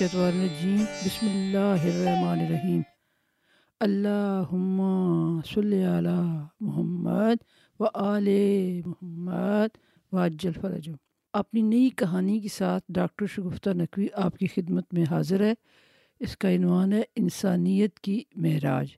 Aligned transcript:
الشیطان 0.00 0.40
الرجیم، 0.40 0.76
بسم 0.76 1.26
اللہ 1.26 1.96
الرحمن 1.96 2.38
الرحیم۔ 2.38 2.80
اللہم 3.80 4.82
صلی 5.46 5.84
علی 5.84 6.42
محمد 6.60 7.36
و 7.80 7.84
آل 7.94 8.28
محمد 8.86 9.76
واجل 10.12 10.52
فرجو 10.60 10.92
اپنی 11.32 11.62
نئی 11.62 11.90
کہانی 11.90 12.40
کے 12.40 12.48
ساتھ 12.48 12.84
ڈاکٹر 12.88 13.26
شگفتہ 13.26 13.70
نقوی 13.70 14.06
آپ 14.14 14.36
کی 14.36 14.46
خدمت 14.46 14.94
میں 14.94 15.04
حاضر 15.10 15.40
ہے۔ 15.40 15.52
اس 16.20 16.36
کا 16.36 16.50
عنوان 16.54 16.92
ہے 16.92 17.02
انسانیت 17.16 18.00
کی 18.00 18.22
معراج۔ 18.36 18.88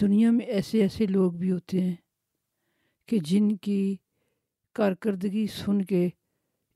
دنیا 0.00 0.30
میں 0.30 0.46
ایسے 0.46 0.82
ایسے 0.82 1.06
لوگ 1.06 1.32
بھی 1.32 1.52
ہوتے 1.52 1.80
ہیں 1.80 1.96
کہ 3.06 3.18
جن 3.18 3.56
کی 3.56 3.96
کارکردگی 4.72 5.46
سن 5.46 5.82
کے 5.82 6.08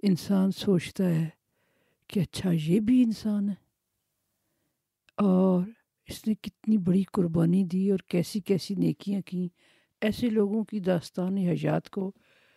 انسان 0.03 0.51
سوچتا 0.53 1.05
ہے۔ 1.05 1.29
کہ 2.09 2.21
اچھا 2.21 2.51
یہ 2.53 2.81
بھی 2.81 3.03
انسان 3.03 3.49
ہے۔ 3.49 3.55
اور 5.17 5.63
اس 6.07 6.27
نے 6.27 6.35
کتنی 6.35 6.79
بڑی 6.79 7.03
قربانی 7.13 7.65
دی 7.65 7.91
اور 7.91 7.99
کیسی 7.99 8.41
کیسی 8.41 8.75
نیکیاں 8.75 9.21
کیں۔ 9.21 9.49
ایسے 10.01 10.31
لوگوں 10.31 10.65
کی 10.65 10.81
داستان 10.81 11.37
حیات 11.37 11.91
کو 11.91 12.13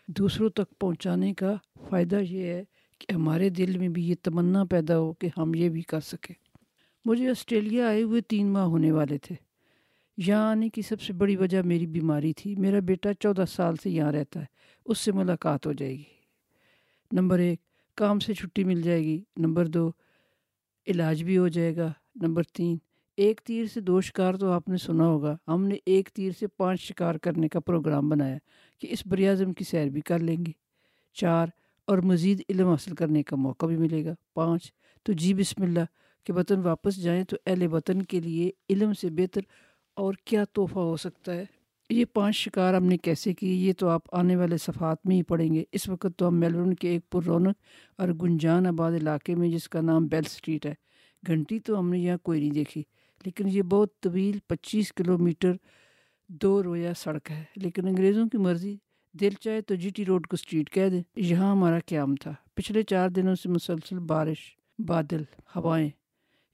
دوسروں 0.07 0.49
تک 0.49 0.79
پہنچانے 0.79 1.33
کا 1.33 1.55
فائدہ 1.89 2.19
یہ 2.29 2.43
ہے 2.43 2.63
کہ 2.99 3.13
ہمارے 3.13 3.49
دل 3.49 3.77
میں 3.77 3.89
بھی 3.89 4.09
یہ 4.09 4.15
تمنا 4.23 4.65
پیدا 4.65 4.97
ہو 4.97 5.13
کہ 5.13 5.29
ہم 5.37 5.53
یہ 5.53 5.69
بھی 5.69 5.81
کر 5.81 5.99
سکیں۔ 5.99 6.35
مجھے 7.05 7.29
آسٹریلیا 7.29 7.87
آئے 7.87 8.03
ہوئے 8.03 8.21
تین 8.21 8.47
ماہ 8.47 8.63
ہونے 8.63 8.91
والے 8.91 9.17
تھے۔ 9.17 9.35
یہاں 10.17 10.51
آنے 10.51 10.69
کی 10.69 10.81
سب 10.81 11.01
سے 11.01 11.13
بڑی 11.13 11.35
وجہ 11.35 11.61
میری 11.61 11.87
بیماری 11.87 12.33
تھی۔ 12.33 12.55
میرا 12.55 12.79
بیٹا 12.79 13.13
چودہ 13.13 13.43
سال 13.49 13.75
سے 13.75 13.89
یہاں 13.89 14.11
رہتا 14.11 14.39
ہے۔ 14.39 14.45
اس 14.85 14.97
سے 14.97 15.11
ملاقات 15.11 15.67
ہو 15.67 15.73
جائے 15.73 15.95
گی۔ 15.97 16.03
نمبر 17.11 17.39
ایک 17.39 17.61
کام 17.99 18.19
سے 18.19 18.33
چھٹی 18.33 18.63
مل 18.63 18.81
جائے 18.81 19.03
گی۔ 19.03 19.23
نمبر 19.37 19.65
دو، 19.65 19.91
علاج 20.87 21.23
بھی 21.23 21.37
ہو 21.37 21.47
جائے 21.47 21.75
گا۔ 21.75 21.91
نمبر 22.15 22.43
تین، 22.43 22.77
ایک 23.17 23.41
تیر 23.43 23.65
سے 23.65 23.79
دو 23.79 24.01
شکار 24.01 24.33
تو 24.33 24.51
آپ 24.51 24.69
نے 24.69 24.77
سنا 24.77 25.07
ہوگا۔ 25.07 25.37
ہم 25.47 25.65
نے 25.65 25.75
ایک 25.85 26.09
تیر 26.09 26.31
سے 26.39 26.47
پانچ 26.47 26.81
شکار 26.81 27.15
کرنے 27.15 27.49
کا 27.49 27.59
پروگرام 27.59 28.09
بنایا 28.09 28.37
کہ 28.79 28.87
اس 28.91 29.07
بر 29.07 29.19
اعظم 29.19 29.53
کی 29.53 29.63
سیر 29.63 29.85
بھی 29.85 30.01
کر 30.01 30.19
لیں 30.19 30.45
گے۔ 30.45 30.51
چار، 31.13 31.47
اور 31.85 31.97
مزید 31.97 32.41
علم 32.49 32.67
حاصل 32.67 32.95
کرنے 32.95 33.23
کا 33.23 33.35
موقع 33.35 33.65
بھی 33.65 33.77
ملے 33.77 34.05
گا۔ 34.05 34.13
پانچ، 34.33 34.71
تو 35.03 35.13
جی 35.13 35.33
بسم 35.33 35.63
اللہ، 35.63 35.85
کہ 36.23 36.33
وطن 36.33 36.59
واپس 36.59 36.95
جائیں 36.95 37.23
تو 37.23 37.37
اہل 37.45 37.67
وطن 37.73 38.01
کے 38.01 38.19
لیے 38.19 38.51
علم 38.69 38.93
سے 38.93 39.09
بہتر 39.09 39.41
اور 39.95 40.13
کیا 40.25 40.43
تحفہ 40.43 40.79
ہو 40.79 40.97
سکتا 40.97 41.33
ہے؟ 41.33 41.45
یہ 41.89 42.05
پانچ 42.05 42.35
شکار 42.35 42.73
ہم 42.73 42.85
نے 42.85 42.97
کیسے 42.97 43.33
کی؟ 43.33 43.67
یہ 43.67 43.73
تو 43.73 43.89
آپ 43.89 44.01
آنے 44.11 44.35
والے 44.35 44.57
صفحات 44.57 44.97
میں 45.05 45.15
ہی 45.15 45.23
پڑھیں 45.23 45.53
گے۔ 45.53 45.63
اس 45.71 45.89
وقت 45.89 46.07
تو 46.17 46.27
ہم 46.27 46.35
میلبرن 46.39 46.73
کے 46.73 46.89
ایک 46.89 47.09
پر 47.09 47.23
رونق 47.23 47.55
اور 47.97 48.09
گنجان 48.09 48.67
آباد 48.67 48.91
علاقے 48.91 49.35
میں 49.35 49.49
جس 49.49 49.69
کا 49.69 49.81
نام 49.81 50.07
بیل 50.07 50.23
سٹریٹ 50.23 50.65
ہے۔ 50.65 50.73
گھنٹی 51.27 51.59
تو 51.59 51.79
ہم 51.79 51.89
نے 51.89 51.99
یہاں 51.99 52.17
کوئی 52.17 52.39
نہیں 52.39 52.51
دیکھی، 52.51 52.83
لیکن 53.25 53.47
یہ 53.47 53.61
بہت 53.61 53.99
طویل 53.99 54.37
پچیس 54.47 54.93
کلومیٹر 54.93 55.53
دو 56.27 56.63
رویا 56.63 56.93
سڑک 56.93 57.31
ہے۔ 57.31 57.43
لیکن 57.55 57.87
انگریزوں 57.87 58.27
کی 58.29 58.37
مرضی، 58.37 58.77
دل 59.13 59.29
چاہے 59.39 59.61
تو 59.61 59.75
جی 59.75 59.89
ٹی 59.89 60.05
روڈ 60.05 60.27
کو 60.27 60.37
سٹریٹ 60.37 60.69
کہہ 60.69 60.89
دیں۔ 60.89 61.03
یہاں 61.15 61.51
ہمارا 61.51 61.79
قیام 61.85 62.15
تھا۔ 62.15 62.33
پچھلے 62.53 62.83
چار 62.83 63.09
دنوں 63.09 63.35
سے 63.35 63.49
مسلسل 63.49 63.99
بارش، 63.99 64.39
بادل، 64.79 65.23
ہوائیں 65.55 65.89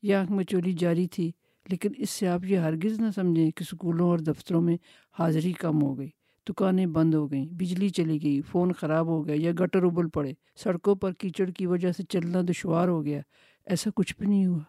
یہ 0.02 0.16
آنکھ 0.16 0.32
میں 0.32 0.44
چولی 0.44 0.74
جاری 0.74 1.08
تھی۔ 1.08 1.32
لیکن 1.70 1.90
اس 1.98 2.10
سے 2.10 2.28
آپ 2.28 2.46
یہ 2.46 2.58
ہرگز 2.58 3.00
نہ 3.00 3.12
سمجھیں 3.16 3.52
کہ 3.52 3.64
سکولوں 3.64 4.10
اور 4.10 4.20
دفتروں 4.20 4.62
میں 4.62 4.78
حاضری 5.20 5.52
کم 5.52 5.82
ہو 5.82 5.98
گئی۔ 5.98 6.10
دکانیں 6.50 6.86
بند 6.86 7.14
ہو 7.14 7.32
گئیں، 7.32 7.46
بجلی 7.46 7.90
چلی 7.90 8.24
گئی، 8.24 8.42
فون 8.42 8.72
خراب 8.72 9.08
ہو 9.08 9.28
گیا 9.28 9.36
یا 9.38 9.52
گٹر 9.52 9.84
ابل 9.84 10.10
پڑے۔ 10.10 10.34
سڑکوں 10.56 10.96
پر 10.96 11.14
کیچڑ 11.14 11.50
کی 11.50 11.66
وجہ 11.66 11.92
سے 11.92 12.04
چلنا 12.04 12.42
دشوار 12.50 12.88
ہو 12.88 13.06
گیا۔ 13.06 13.22
ایسا 13.66 13.90
کچھ 13.96 14.16
بھی 14.18 14.28
نہیں 14.28 14.46
ہوا۔ 14.46 14.60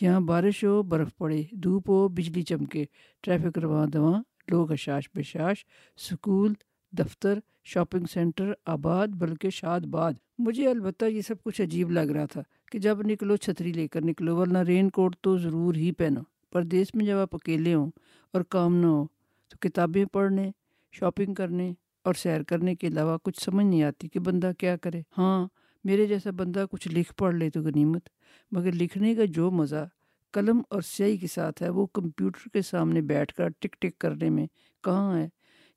یہاں 0.00 0.20
بارش 0.20 0.64
ہو، 0.64 0.82
برف 0.82 1.16
پڑے، 1.16 1.42
دھوپ 1.52 1.90
ہو، 1.90 2.08
بجلی 2.08 2.42
چمکے۔ 2.42 2.84
ٹریفک 3.20 3.58
رواں 3.58 3.86
دواں، 3.86 4.22
لوگ 4.48 4.72
اشاش 4.72 5.08
بشاش۔ 5.14 5.64
سکول، 5.96 6.52
دفتر، 6.92 7.38
شاپنگ 7.64 8.04
سینٹر 8.04 8.52
آباد، 8.66 9.08
بلکہ 9.08 9.50
شاد 9.50 9.80
باد۔ 9.80 10.12
مجھے 10.40 10.68
البتہ 10.70 11.04
یہ 11.04 11.20
سب 11.20 11.42
کچھ 11.42 11.60
عجیب 11.60 11.90
لگ 11.90 12.10
رہا 12.14 12.26
تھا 12.26 12.42
کہ 12.72 12.78
جب 12.78 13.02
نکلو 13.02 13.36
چھتری 13.36 13.72
لے 13.72 13.88
کر 13.88 14.04
نکلو، 14.04 14.36
ورنہ 14.36 14.58
رین 14.58 14.90
کوٹ 14.90 15.16
تو 15.20 15.36
ضرور 15.38 15.74
ہی 15.74 15.92
پہنو۔ 15.92 16.20
پردیس 16.52 16.94
میں 16.94 17.06
جب 17.06 17.16
آپ 17.16 17.34
اکیلے 17.34 17.74
ہوں 17.74 17.90
اور 18.32 18.42
کام 18.42 18.76
نہ 18.76 18.86
ہو، 18.86 19.06
تو 19.48 19.56
کتابیں 19.60 20.04
پڑھنے 20.04 20.50
شاپنگ 20.92 21.34
کرنے 21.34 21.72
اور 22.04 22.14
سیر 22.14 22.42
کرنے 22.42 22.74
کے 22.74 22.86
علاوہ 22.86 23.18
کچھ 23.22 23.42
سمجھ 23.42 23.66
نہیں 23.66 23.82
آتی 23.82 24.08
کہ 24.08 24.20
بندہ 24.20 24.50
کیا 24.58 24.76
کرے۔ 24.76 25.02
ہاں 25.18 25.48
میرے 25.84 26.06
جیسا 26.06 26.30
بندہ 26.30 26.64
کچھ 26.70 26.88
لکھ 26.88 27.14
پڑھ 27.14 27.34
لے 27.34 27.50
تو 27.50 27.60
غنیمت، 27.60 28.08
مگر 28.52 28.72
لکھنے 28.72 29.14
کا 29.14 29.24
جو 29.24 29.50
مزہ 29.50 29.86
قلم 30.32 30.62
اور 30.70 30.82
سیاہی 30.82 31.16
کے 31.16 31.26
ساتھ 31.26 31.62
ہے، 31.62 31.68
وہ 31.68 31.86
کمپیوٹر 31.86 32.48
کے 32.48 32.62
سامنے 32.62 33.00
بیٹھ 33.00 33.34
کر 33.34 33.48
ٹک 33.48 33.76
ٹک 33.80 33.98
کرنے 33.98 34.30
میں 34.30 34.46
کہاں 34.84 35.18
ہے؟ 35.18 35.28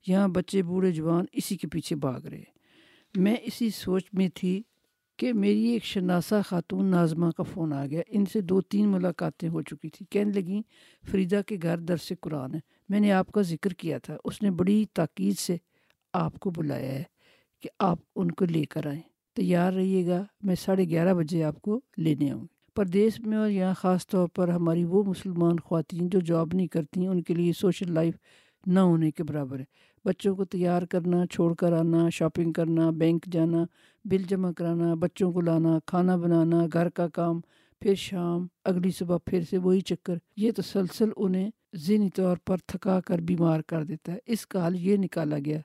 یہاں 0.06 0.28
بچے 0.28 0.62
بوڑھے 0.62 0.92
جوان 0.92 1.24
اسی 1.32 1.56
کے 1.56 1.68
پیچھے 1.68 1.96
بھاگ 1.96 2.20
رہے۔ 2.20 2.54
میں 3.16 3.36
اسی 3.42 3.70
سوچ 3.70 4.04
میں 4.12 4.28
تھی 4.34 4.62
کہ 5.18 5.32
میری 5.32 5.64
ایک 5.64 5.84
شناسہ 5.84 6.34
خاتون 6.46 6.86
نازمہ 6.86 7.30
کا 7.36 7.42
فون 7.42 7.72
آ 7.72 7.86
گیا۔ 7.86 8.02
ان 8.08 8.24
سے 8.26 8.40
دو 8.40 8.60
تین 8.60 8.88
ملاقاتیں 8.88 9.48
ہو 9.48 9.62
چکی 9.62 9.88
تھیں۔ 9.88 10.12
کہنے 10.12 10.32
لگیں، 10.32 10.62
فریدہ 11.10 11.40
کے 11.46 11.58
گھر 11.62 11.78
درس 11.78 12.12
قرآن 12.20 12.54
ہے۔ 12.54 12.60
میں 12.88 13.00
نے 13.00 13.12
آپ 13.12 13.32
کا 13.32 13.42
ذکر 13.42 13.72
کیا 13.72 13.98
تھا۔ 13.98 14.16
اس 14.24 14.42
نے 14.42 14.50
بڑی 14.50 14.84
تاکید 14.94 15.38
سے 15.38 15.56
آپ 16.12 16.38
کو 16.40 16.50
بلایا 16.50 16.92
ہے 16.92 17.02
کہ 17.62 17.68
آپ 17.78 17.98
ان 18.16 18.30
کو 18.30 18.44
لے 18.44 18.64
کر 18.64 18.86
آئیں۔ 18.86 19.02
تیار 19.34 19.72
رہیے 19.72 20.06
گا۔ 20.06 20.24
میں 20.42 20.54
ساڑھے 20.54 20.84
گیارہ 20.84 21.14
بجے 21.14 21.44
آپ 21.44 21.60
کو 21.62 21.80
لینے 21.96 22.30
آؤں 22.30 22.40
گی 22.40 22.46
پردیس 22.74 23.20
میں 23.20 23.38
اور 23.38 23.50
یہاں 23.50 23.74
خاص 23.74 24.06
طور 24.06 24.28
پر 24.28 24.48
ہماری 24.48 24.84
وہ 24.84 25.02
مسلمان 25.04 25.58
خواتین 25.58 26.08
جو 26.08 26.20
جاب 26.20 26.48
نہیں 26.52 26.66
کرتی 26.66 27.06
ان 27.06 27.22
کے 27.22 27.34
لیے 27.34 27.52
سوشل 27.52 27.92
لائف 27.92 28.14
نہ 28.66 28.80
ہونے 28.80 29.10
کے 29.10 29.24
برابر 29.24 29.58
ہے۔ 29.58 29.64
بچوں 30.04 30.36
کو 30.36 30.44
تیار 30.44 30.82
کرنا، 30.82 31.26
چھوڑ 31.26 31.54
کر 31.54 31.72
آنا 31.72 32.08
شاپنگ 32.10 32.52
کرنا 32.52 32.90
بینک 32.90 33.26
جانا 33.26 33.64
بل 34.04 34.22
جمع 34.28 34.52
کرانا، 34.52 34.94
بچوں 34.94 35.32
کو 35.32 35.40
لانا، 35.40 35.78
کھانا 35.86 36.16
بنانا، 36.16 36.66
گھر 36.72 36.88
کا 36.88 37.08
کام، 37.08 37.40
پھر 37.80 37.94
شام، 37.94 38.46
اگلی 38.64 38.90
صبح 38.90 39.16
پھر 39.26 39.40
سے 39.50 39.58
وہی 39.58 39.80
چکر۔ 39.80 40.14
یہ 40.36 40.52
تسلسل 40.56 41.08
انہیں 41.16 41.50
ذہنی 41.76 42.10
طور 42.10 42.36
پر 42.46 42.56
تھکا 42.66 43.00
کر 43.00 43.18
بیمار 43.18 43.60
کر 43.60 43.84
دیتا 43.84 44.12
ہے۔ 44.12 44.18
اس 44.26 44.46
کا 44.46 44.66
حل 44.66 44.76
یہ 44.76 44.96
نکالا 44.96 45.36
گیا 45.44 45.60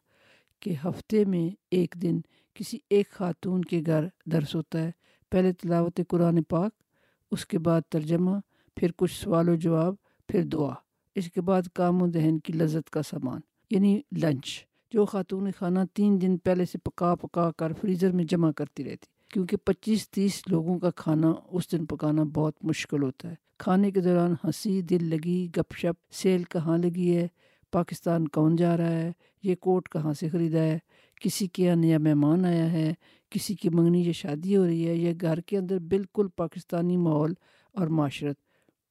کہ 0.59 0.75
ہفتے 0.85 1.25
میں 1.25 1.55
ایک 1.72 1.95
دن 2.01 2.19
کسی 2.53 2.78
ایک 2.89 3.09
خاتون 3.09 3.61
کے 3.61 3.81
گھر 3.85 4.05
درس 4.25 4.55
ہوتا 4.55 4.83
ہے۔ 4.83 4.91
پہلے 5.31 5.53
تلاوت 5.53 6.01
قرآن 6.07 6.44
پاک، 6.44 6.72
اس 7.31 7.45
کے 7.45 7.59
بعد 7.59 7.81
ترجمہ، 7.89 8.38
پھر 8.75 8.91
کچھ 8.97 9.23
سوال 9.23 9.49
و 9.49 9.55
جواب، 9.55 9.95
پھر 10.28 10.44
دعا۔ 10.44 10.73
اس 11.16 11.31
کے 11.31 11.41
بعد 11.41 11.61
کام 11.73 12.01
و 12.01 12.07
دہن 12.07 12.39
کی 12.39 12.53
لذت 12.53 12.89
کا 12.89 13.01
سامان۔ 13.01 13.39
یعنی 13.69 14.02
لنچ، 14.22 14.66
جو 14.91 15.06
خاتون 15.06 15.50
خانہ 15.57 15.80
تین 15.94 16.22
دن 16.22 16.38
پہلے 16.38 16.66
سے 16.66 16.78
پکا 16.78 17.16
پکا 17.16 17.52
کر 17.52 17.74
فریزر 17.74 18.12
میں 18.12 18.24
جمع 18.24 18.52
کرتی 18.52 18.84
رہتی۔ 18.84 19.06
کیونکہ 19.34 19.57
پچیس 19.57 20.09
تیس 20.09 20.44
لوگوں 20.47 20.80
کا 20.80 20.90
کھانا 20.91 21.34
اس 21.52 21.72
دن 21.72 21.85
پکانا 21.85 22.24
بہت 22.34 22.53
مشکل 22.63 23.03
ہوتا 23.03 23.29
ہے۔ 23.29 23.35
کھانے 23.58 23.91
کے 23.91 24.02
دوران 24.02 24.31
ہنسی، 24.44 24.81
دل 24.81 25.09
لگی، 25.09 25.47
گپ 25.58 25.75
شپ، 25.75 26.13
سیل 26.13 26.44
کہاں 26.44 26.78
لگی 26.78 27.16
ہے، 27.16 27.28
پاکستان 27.72 28.28
کون 28.28 28.56
جا 28.56 28.78
رہا 28.78 28.91
ہے، 28.91 29.12
یہ 29.44 29.56
کوٹ 29.56 29.90
کہاں 29.90 30.13
سے 30.13 30.29
خریدا 30.29 30.59
ہے، 30.59 30.79
کسی 31.22 31.47
کے 31.47 31.63
یہاں 31.63 31.75
نیا 31.75 31.97
مہمان 31.97 32.46
آیا 32.46 32.72
ہے، 32.72 32.94
کسی 33.29 33.56
کی 33.56 33.69
منگنی 33.69 34.06
یا 34.06 34.12
شادی 34.12 34.58
ہو 34.58 34.66
رہی 34.66 34.88
ہے، 34.88 34.96
یا 34.96 35.13
گھر 35.22 35.40
کے 35.40 35.58
اندر 35.58 35.79
بالکل 35.79 36.28
پاکستانی 36.35 36.97
ماحول 36.97 37.34
اور 37.73 37.88
معاشرت 37.88 38.35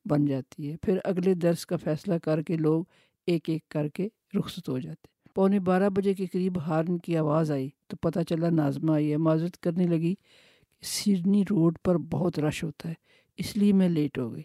بن 0.05 0.27
جاتی 0.27 0.71
ہے۔ 0.71 0.77
پھر 0.83 0.99
اگلے 1.05 1.35
درس 1.35 1.67
کا 1.67 1.77
فیصلہ 1.77 2.15
کر 2.15 2.43
کے 2.43 2.57
لوگ 2.57 2.85
ایک 3.29 3.49
ایک 3.49 3.69
کر 3.69 3.89
کے 3.89 4.09
رخصت 4.39 4.69
ہو 4.69 4.79
جاتے۔ 4.79 5.07
پونے 5.35 5.61
بارہ 5.61 5.89
بجے 5.89 6.15
کے 6.15 6.27
قریب 6.27 6.59
ہارن 6.59 6.99
کی 6.99 7.17
آواز 7.17 7.51
آئی 7.51 7.69
تو 7.87 7.97
پتہ 7.97 8.21
چلا 8.29 8.51
نازمہ 8.51 8.93
آئی 8.93 9.13
ہے 9.13 9.17
معذرت 9.17 9.59
کرنے 9.59 9.85
لگی 9.85 10.15
کہ 10.15 10.87
سڈنی 10.87 11.43
روڈ 11.51 11.79
پر 11.85 11.99
بہت 11.99 12.39
رش 12.39 12.65
ہوتا 12.65 12.89
ہے، 12.89 12.95
اس 13.37 13.57
لیے 13.57 13.73
میں 13.73 13.89
لیٹ 13.89 14.19
ہو 14.19 14.33
گئی۔ 14.33 14.43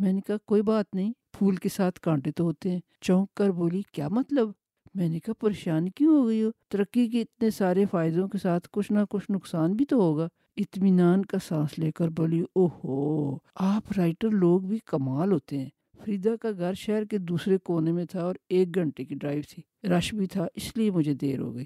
میں 0.00 0.12
نے 0.12 0.20
کہا، 0.26 0.36
کوئی 0.46 0.62
بات 0.62 0.94
نہیں، 0.94 1.12
پھول 1.32 1.56
کے 1.56 1.68
ساتھ 1.68 2.00
کانٹے 2.00 2.32
تو 2.32 2.44
ہوتے 2.44 2.70
ہیں۔ 2.70 2.80
چونک 3.00 3.34
کر 3.34 3.50
بولی، 3.50 3.82
کیا 3.92 4.08
مطلب؟ 4.08 4.48
میں 4.94 5.08
نے 5.08 5.20
کہا 5.20 5.34
پریشان 5.34 5.88
کیوں 5.88 6.22
ہو 6.22 6.26
گئی 6.26 6.42
ہو؟ 6.42 6.50
ترقی 6.68 7.08
کے 7.08 7.20
اتنے 7.20 7.50
سارے 7.50 7.84
فائدوں 7.90 8.28
کے 8.28 8.38
ساتھ 8.38 8.68
کچھ 8.72 8.92
نہ 8.92 8.98
کچھ 9.10 9.30
نقصان 9.30 9.72
بھی 9.72 9.84
تو 9.84 9.96
ہوگا۔ 9.96 10.28
اطمینان 10.56 11.24
کا 11.24 11.38
سانس 11.48 11.78
لے 11.78 11.92
کر 11.92 12.08
بولی 12.08 12.42
او 12.54 12.66
ہو 12.66 13.36
آپ 13.54 13.92
رائٹر 13.96 14.30
لوگ 14.30 14.60
بھی 14.60 14.78
کمال 14.86 15.32
ہوتے 15.32 15.58
ہیں۔ 15.58 15.68
فریدا 16.06 16.36
کا 16.36 16.48
گھر 16.58 16.74
شہر 16.74 17.04
کے 17.04 17.18
دوسرے 17.18 17.58
کونے 17.58 17.92
میں 17.92 18.04
تھا 18.04 18.20
اور 18.20 18.34
ایک 18.48 18.74
گھنٹے 18.74 19.04
کی 19.04 19.14
ڈرائیو 19.14 19.42
تھی۔ 19.48 19.88
رش 19.88 20.14
بھی 20.14 20.26
تھا، 20.26 20.46
اس 20.54 20.76
لیے 20.76 20.90
مجھے 20.90 21.14
دیر 21.14 21.38
ہو 21.38 21.54
گئی۔ 21.54 21.64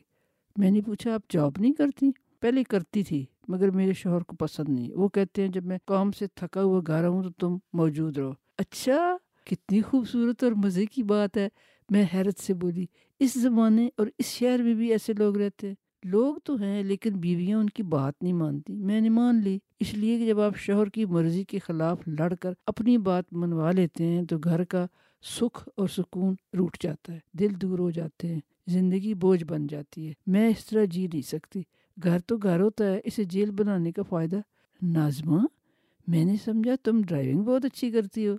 میں 0.57 0.71
نے 0.71 0.81
پوچھا، 0.81 1.15
آپ 1.15 1.21
جاب 1.33 1.53
نہیں 1.59 1.73
کرتی؟ 1.73 2.11
پہلے 2.41 2.65
کرتی 2.65 3.03
تھی، 3.03 3.27
مگر 3.49 3.71
میرے 3.71 3.93
شوہر 3.93 4.21
کو 4.23 4.37
پسند 4.37 4.69
نہیں۔ 4.69 4.93
وہ 4.93 5.09
کہتے 5.09 5.43
ہیں، 5.43 5.49
جب 5.49 5.65
میں 5.65 5.79
کام 5.87 6.13
سے 6.13 6.27
تھکا 6.35 6.63
ہوا 6.63 6.81
گھر 6.87 7.07
ہوں 7.07 7.23
تو 7.23 7.31
تم 7.31 7.57
موجود 7.73 8.19
رہو۔ 8.19 8.33
اچھا 8.59 9.17
کتنی 9.47 9.83
خوبصورت 9.83 10.45
اور 10.45 10.53
مزے 10.53 10.87
کی 10.87 11.03
بات 11.03 11.37
ہے۔ 11.37 11.49
میں 11.91 12.05
حیرت 12.15 12.39
سے 12.39 12.55
بولی، 12.55 12.87
اس 13.19 13.35
زمانے 13.35 13.89
اور 13.97 14.07
اس 14.19 14.27
شہر 14.27 14.63
میں 14.63 14.75
بھی 14.75 14.93
ایسے 14.93 15.13
لوگ 15.19 15.37
رہتے 15.37 15.69
ہیں۔ 15.69 15.75
لوگ 16.05 16.35
تو 16.45 16.57
ہیں 16.57 16.83
لیکن 16.83 17.11
بیویاں 17.15 17.59
ان 17.59 17.71
کی 17.71 17.83
بات 17.83 18.23
نہیں 18.23 18.33
مانتی۔ 18.33 18.73
میں 18.73 19.01
نے 19.01 19.09
مان 19.09 19.41
لی، 19.45 19.59
اس 19.81 19.95
لیے 19.95 20.19
کہ 20.19 20.27
جب 20.27 20.41
آپ 20.41 20.57
شوہر 20.57 20.87
کی 20.89 21.05
مرضی 21.05 21.45
کے 21.45 21.59
خلاف 21.59 21.99
لڑ 22.07 22.35
کر 22.35 22.53
اپنی 22.67 22.99
بات 22.99 23.25
منوا 23.33 23.71
لیتے 23.73 24.07
ہیں 24.07 24.23
تو 24.23 24.39
گھر 24.39 24.65
کا 24.65 24.87
سکھ 25.23 25.69
اور 25.77 25.89
سکون 25.89 26.35
روٹ 26.59 26.77
جاتا 26.81 27.13
ہے، 27.13 27.19
دل 27.33 27.61
دور 27.63 27.79
ہو 27.79 27.91
جاتے 27.91 28.29
ہیں، 28.29 28.41
زندگی 28.67 29.15
بوجھ 29.15 29.45
بن 29.45 29.67
جاتی 29.67 30.09
ہے۔ 30.09 30.13
میں 30.27 30.49
اس 30.49 30.67
طرح 30.67 30.85
جی 30.85 31.07
نہیں 31.07 31.23
سکتی۔ 31.23 31.63
گھر 32.03 32.19
تو 32.19 32.37
گھر 32.37 32.61
ہوتا 32.61 32.85
ہے، 32.85 33.01
اسے 33.05 33.25
جیل 33.25 33.51
بنانے 33.51 33.93
کا 33.93 34.03
فائدہ 34.03 34.37
نازمہ؟ 34.83 35.47
میں 36.07 36.25
نے 36.25 36.35
سمجھا 36.45 36.73
تم 36.83 37.01
ڈرائیونگ 37.09 37.43
بہت 37.45 37.65
اچھی 37.65 37.91
کرتی 37.91 38.29
ہو، 38.29 38.35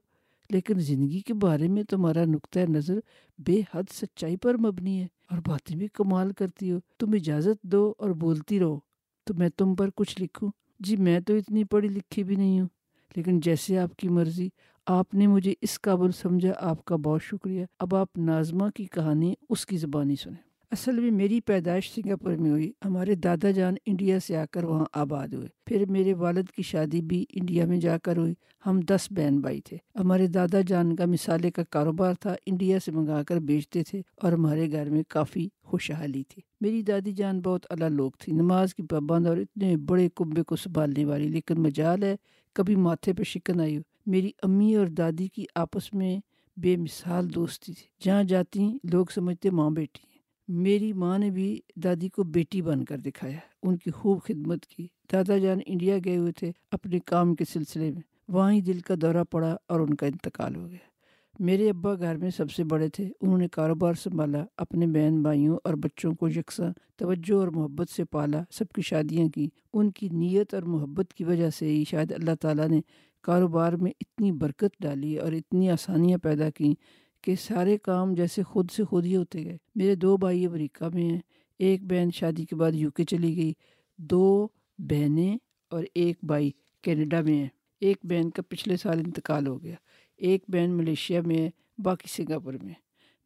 لیکن 0.49 0.79
زندگی 0.79 1.19
کے 1.19 1.33
بارے 1.33 1.67
میں 1.67 1.83
تمہارا 1.83 2.25
نقطۂ 2.25 2.59
نظر 2.59 2.99
بے 3.39 3.61
حد 3.73 3.83
سچائی 3.91 4.35
پر 4.35 4.57
مبنی 4.57 5.01
ہے۔ 5.01 5.07
اور 5.31 5.39
باتیں 5.47 5.75
بھی 5.75 5.87
کمال 5.93 6.31
کرتی 6.33 6.71
ہو۔ 6.71 6.79
تم 6.99 7.11
اجازت 7.13 7.63
دو 7.63 7.93
اور 7.97 8.09
بولتی 8.09 8.59
رہو۔ 8.59 8.79
تو 9.23 9.33
میں 9.33 9.49
تم 9.57 9.75
پر 9.75 9.89
کچھ 9.95 10.21
لکھوں؟ 10.21 10.51
جی 10.79 10.97
میں 10.97 11.19
تو 11.19 11.35
اتنی 11.35 11.63
پڑھی 11.63 11.89
لکھی 11.89 12.23
بھی 12.23 12.35
نہیں 12.35 12.61
ہوں۔ 12.61 12.67
لیکن 13.15 13.39
جیسے 13.39 13.79
آپ 13.79 13.95
کی 13.95 14.09
مرضی، 14.09 14.49
آپ 14.85 15.13
نے 15.13 15.27
مجھے 15.27 15.53
اس 15.61 15.81
قابل 15.81 16.11
سمجھا۔ 16.11 16.51
آپ 16.59 16.85
کا 16.85 16.95
بہت 16.95 17.23
شکریہ۔ 17.23 17.65
اب 17.79 17.95
آپ 17.95 18.17
نازمہ 18.17 18.69
کی 18.75 18.85
کہانی 18.85 19.33
اس 19.49 19.65
کی 19.65 19.77
زبانی 19.77 20.15
سنیں۔ 20.15 20.50
اصل 20.71 20.99
میں 20.99 21.11
میری 21.11 21.41
پیدائش 21.41 21.95
سنگاپور 21.95 22.33
میں 22.33 22.51
ہوئی۔ 22.51 22.71
ہمارے 22.85 23.15
دادا 23.15 23.51
جان 23.51 23.73
انڈیا 23.85 24.19
سے 24.19 24.37
آ 24.37 24.45
کر 24.51 24.63
وہاں 24.63 24.85
آباد 24.93 25.27
ہوئے۔ 25.27 25.47
پھر 25.65 25.85
میرے 25.89 26.13
والد 26.13 26.49
کی 26.55 26.63
شادی 26.63 27.01
بھی 27.01 27.25
انڈیا 27.33 27.65
میں 27.65 27.77
جا 27.77 27.97
کر 27.97 28.17
ہوئی۔ 28.17 28.33
ہم 28.65 28.79
دس 28.79 29.07
بہن 29.11 29.39
بھائی 29.39 29.61
تھے۔ 29.61 29.77
ہمارے 29.99 30.27
دادا 30.27 30.61
جان 30.67 30.95
کا 30.95 31.05
مثالے 31.05 31.51
کا 31.51 31.63
کاروبار 31.69 32.13
تھا۔ 32.13 32.35
انڈیا 32.45 32.79
سے 32.85 32.91
منگا 32.91 33.23
کر 33.23 33.39
بیچتے 33.39 33.83
تھے 33.83 34.01
اور 34.15 34.31
ہمارے 34.31 34.71
گھر 34.71 34.89
میں 34.89 35.03
کافی 35.07 35.49
خوشحالی 35.63 36.23
تھی۔ 36.23 36.41
میری 36.61 36.81
دادی 36.81 37.11
جان 37.11 37.41
بہت 37.41 37.65
اللہ 37.69 37.85
لوگ 37.85 38.11
تھی۔ 38.19 38.31
نماز 38.33 38.75
کی 38.75 38.83
پابند 38.83 39.27
اور 39.27 39.37
اتنے 39.37 39.77
بڑے 39.77 40.09
کنبے 40.15 40.43
کو 40.43 40.55
سنبھالنے 40.55 41.05
والی، 41.05 41.27
لیکن 41.27 41.61
مجال 41.61 42.03
ہے، 42.03 42.15
کبھی 42.53 42.75
ماتھے 42.75 43.13
پہ 43.13 43.23
شکن 43.23 43.59
آئی 43.59 43.77
ہو۔ 43.77 43.81
میری 44.05 44.31
امی 44.43 44.75
اور 44.75 44.87
دادی 44.87 45.27
کی 45.27 45.45
آپس 45.55 45.93
میں 45.93 46.19
بے 46.57 46.77
مثال 46.77 47.35
دوستی 47.35 47.73
تھی۔ 47.73 48.05
جہاں 48.05 48.23
جاتی، 48.23 48.77
لوگ 48.91 49.05
سمجھتے 49.15 49.49
ماں 49.49 49.69
بیٹی 49.69 50.10
میری 50.53 50.93
ماں 50.93 51.19
نے 51.19 51.29
بھی 51.29 51.59
دادی 51.75 52.09
کو 52.09 52.23
بیٹی 52.23 52.61
بن 52.61 52.85
کر 52.85 52.97
دکھایا، 52.97 53.37
ان 53.63 53.77
کی 53.77 53.91
خوب 53.91 54.23
خدمت 54.23 54.65
کی۔ 54.65 54.87
دادا 55.11 55.37
جان 55.37 55.59
انڈیا 55.65 55.97
گئے 56.05 56.17
ہوئے 56.17 56.31
تھے 56.31 56.51
اپنے 56.71 56.99
کام 56.99 57.35
کے 57.35 57.45
سلسلے 57.45 57.91
میں۔ 57.91 58.01
وہاں 58.27 58.53
ہی 58.53 58.61
دل 58.61 58.79
کا 58.79 58.93
دورہ 59.01 59.23
پڑا 59.31 59.57
اور 59.67 59.79
ان 59.79 59.93
کا 59.93 60.05
انتقال 60.05 60.55
ہو 60.55 60.69
گیا۔ 60.69 60.91
میرے 61.39 61.69
ابا 61.69 61.93
گھر 61.93 62.17
میں 62.17 62.29
سب 62.29 62.51
سے 62.51 62.63
بڑے 62.63 62.89
تھے۔ 62.89 63.09
انہوں 63.21 63.37
نے 63.37 63.47
کاروبار 63.47 63.93
سنبھالا، 63.93 64.45
اپنے 64.57 64.87
بہن 64.87 65.21
بھائیوں 65.21 65.57
اور 65.63 65.73
بچوں 65.73 66.13
کو 66.13 66.29
یکساں 66.29 66.71
توجہ 66.95 67.33
اور 67.33 67.47
محبت 67.47 67.89
سے 67.89 68.05
پالا، 68.05 68.43
سب 68.51 68.67
کی 68.75 68.81
شادیاں 68.81 69.29
کی 69.29 69.49
ان 69.73 69.91
کی 69.91 70.09
نیت 70.09 70.53
اور 70.53 70.63
محبت 70.63 71.13
کی 71.13 71.23
وجہ 71.23 71.49
سے 71.49 71.65
ہی 71.65 71.83
شاید 71.89 72.11
اللہ 72.11 72.35
تعالیٰ 72.41 72.67
نے 72.67 72.81
کاروبار 73.21 73.73
میں 73.73 73.91
اتنی 74.01 74.31
برکت 74.31 74.75
ڈالی 74.79 75.17
اور 75.17 75.31
اتنی 75.31 75.69
آسانیاں 75.69 76.17
پیدا 76.17 76.49
کیں 76.49 76.73
کہ 77.21 77.35
سارے 77.35 77.77
کام 77.77 78.13
جیسے 78.13 78.43
خود 78.43 78.71
سے 78.71 78.83
خود 78.83 79.05
ہی 79.05 79.15
ہوتے 79.15 79.45
گئے۔ 79.45 79.57
میرے 79.75 79.95
دو 79.95 80.17
بھائی 80.17 80.45
امریکہ 80.45 80.89
میں 80.93 81.03
ہیں۔ 81.03 81.19
ایک 81.59 81.83
بہن 81.83 82.11
شادی 82.11 82.45
کے 82.45 82.55
بعد 82.55 82.71
یو 82.73 82.91
کے 82.91 83.03
چلی 83.03 83.35
گئی۔ 83.35 83.53
دو 83.97 84.47
بہنیں 84.77 85.37
اور 85.69 85.83
ایک 85.95 86.17
بھائی 86.23 86.51
کینیڈا 86.81 87.21
میں 87.21 87.33
ہیں۔ 87.33 87.47
ایک 87.79 87.97
بہن 88.03 88.29
کا 88.29 88.41
پچھلے 88.49 88.77
سال 88.77 88.99
انتقال 88.99 89.47
ہو 89.47 89.63
گیا۔ 89.63 89.75
ایک 90.17 90.43
بہن 90.47 90.69
ملیشیا 90.71 91.21
میں 91.25 91.37
ہے، 91.37 91.49
باقی 91.77 92.07
سنگاپور 92.07 92.53
میں۔ 92.63 92.73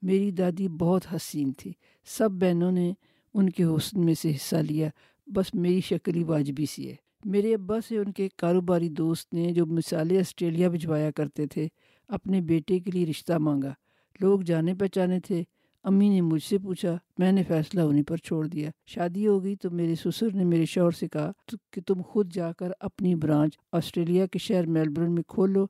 میری 0.01 0.31
دادی 0.31 0.67
بہت 0.67 1.01
حسین 1.15 1.53
تھی۔ 1.53 1.73
سب 2.05 2.31
بہنوں 2.31 2.71
نے 2.71 2.93
ان 3.33 3.49
کے 3.49 3.63
حسن 3.63 4.05
میں 4.05 4.13
سے 4.13 4.31
حصہ 4.31 4.55
لیا۔ 4.55 4.89
بس 5.27 5.55
میری 5.55 5.81
شکل 5.81 6.15
ہی 6.15 6.23
واجبی 6.23 6.65
سی 6.65 6.89
ہے۔ 6.89 6.95
میرے 7.25 7.53
ابا 7.53 7.81
سے 7.87 7.97
ان 7.97 8.11
کے 8.11 8.29
کاروباری 8.37 8.89
دوست 8.89 9.33
نے 9.33 9.51
جو 9.51 9.65
مثالیں 9.65 10.19
آسٹریلیا 10.19 10.69
بھجوایا 10.69 11.11
کرتے 11.11 11.47
تھے، 11.47 11.67
اپنے 12.07 12.41
بیٹے 12.41 12.79
کے 12.79 12.91
لیے 12.91 13.05
رشتہ 13.05 13.33
مانگا۔ 13.33 13.73
لوگ 14.21 14.39
جانے 14.39 14.75
پہچانے 14.75 15.19
تھے۔ 15.19 15.43
امی 15.83 16.09
نے 16.09 16.21
مجھ 16.21 16.43
سے 16.43 16.57
پوچھا، 16.57 16.97
میں 17.17 17.31
نے 17.31 17.43
فیصلہ 17.43 17.81
انہیں 17.81 18.03
پر 18.03 18.17
چھوڑ 18.17 18.47
دیا۔ 18.47 18.69
شادی 18.85 19.27
ہو 19.27 19.43
گئی 19.43 19.55
تو 19.55 19.71
میرے 19.71 19.95
سسر 19.95 20.33
نے 20.33 20.43
میرے 20.43 20.65
شوہر 20.65 20.91
سے 20.91 21.07
کہا 21.07 21.31
کہ 21.71 21.81
تم 21.81 22.01
خود 22.01 22.33
جا 22.33 22.51
کر 22.53 22.71
اپنی 22.79 23.15
برانچ 23.15 23.57
آسٹریلیا 23.71 24.25
کے 24.25 24.39
شہر 24.39 24.65
میلبرن 24.65 25.11
میں 25.11 25.23
کھول 25.27 25.51
لو 25.51 25.65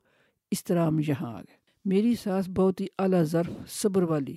اس 0.50 0.64
طرح 0.64 0.86
ہم 0.86 0.98
یہاں 0.98 1.32
آ 1.32 1.38
گئے۔ 1.38 1.56
میری 1.84 2.14
ساس 2.14 2.48
بہت 2.48 2.80
ہی 2.80 2.86
اعلیٰ 2.98 3.22
ظرف، 3.22 3.50
صبر 3.68 4.02
والی 4.02 4.36